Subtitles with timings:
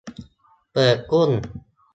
[0.71, 1.29] เปิดกุ้ง